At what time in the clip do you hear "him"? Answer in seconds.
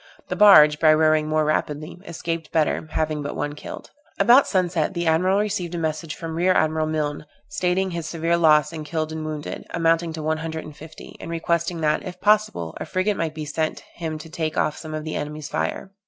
13.97-14.17